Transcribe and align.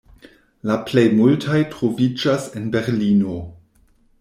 La 0.69 0.77
plej 0.91 1.03
multaj 1.19 1.59
troviĝas 1.75 2.49
en 2.61 2.67
Berlino. 2.77 3.39